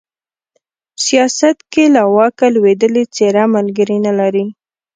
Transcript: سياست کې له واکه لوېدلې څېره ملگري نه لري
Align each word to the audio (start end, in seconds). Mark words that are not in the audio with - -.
سياست 1.05 1.57
کې 1.71 1.83
له 1.95 2.03
واکه 2.15 2.45
لوېدلې 2.55 3.03
څېره 3.15 3.43
ملگري 3.53 3.97
نه 4.05 4.13
لري 4.19 4.45